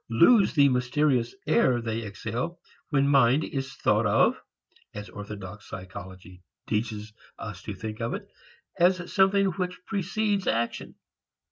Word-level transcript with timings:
lose 0.09 0.55
the 0.55 0.67
mysterious 0.67 1.35
air 1.45 1.79
they 1.79 2.03
exhale 2.03 2.59
when 2.89 3.07
mind 3.07 3.43
is 3.43 3.75
thought 3.75 4.07
of 4.07 4.35
(as 4.95 5.09
orthodox 5.11 5.69
psychology 5.69 6.41
teaches 6.65 7.13
us 7.37 7.61
to 7.61 7.75
think 7.75 8.01
of 8.01 8.11
it) 8.15 8.27
as 8.79 9.13
something 9.13 9.45
which 9.45 9.79
precedes 9.85 10.47
action. 10.47 10.95